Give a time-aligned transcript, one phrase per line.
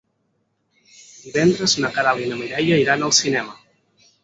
[1.25, 3.57] Divendres na Queralt i na Mireia iran al cinema.